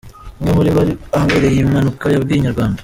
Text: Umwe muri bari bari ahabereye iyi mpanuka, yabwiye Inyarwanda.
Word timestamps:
Umwe 0.39 0.49
muri 0.57 0.69
bari 0.75 0.75
bari 0.77 0.93
ahabereye 1.15 1.55
iyi 1.55 1.69
mpanuka, 1.71 2.05
yabwiye 2.13 2.37
Inyarwanda. 2.39 2.79